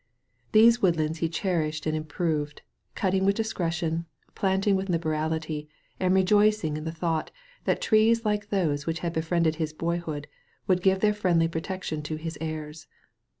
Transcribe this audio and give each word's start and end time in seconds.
These 0.51 0.81
woodlands 0.81 1.19
he 1.19 1.29
cherished 1.29 1.85
and 1.85 1.95
improved, 1.95 2.63
cutting 2.95 3.23
with 3.23 3.35
discretion, 3.35 4.07
planting 4.33 4.75
with 4.75 4.89
liberality, 4.89 5.69
and 5.99 6.15
rejoicing 6.15 6.75
in 6.75 6.85
the 6.85 6.91
thought 6.91 7.29
that 7.65 7.83
trees 7.83 8.25
like 8.25 8.49
those 8.49 8.87
which 8.87 8.97
had 9.01 9.13
be 9.13 9.21
friended 9.21 9.57
his 9.57 9.73
boyhood 9.73 10.25
would 10.65 10.81
give 10.81 11.01
their 11.01 11.13
friendly 11.13 11.47
pro 11.47 11.61
tection 11.61 12.03
to 12.05 12.15
his 12.15 12.35
heirs. 12.41 12.87